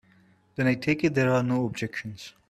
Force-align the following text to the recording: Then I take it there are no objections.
Then 0.55 0.65
I 0.65 0.73
take 0.73 1.03
it 1.03 1.13
there 1.13 1.29
are 1.31 1.43
no 1.43 1.63
objections. 1.63 2.33